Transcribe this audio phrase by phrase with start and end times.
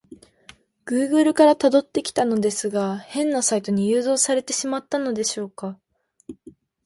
[0.85, 5.77] グーグルから辿ってきたのですが、変なサイトに誘導されてしまったのでしょうか？